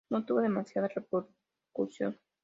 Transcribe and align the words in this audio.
No 0.09 0.25
tuvo 0.25 0.41
demasiada 0.41 0.87
repercusión. 0.87 2.17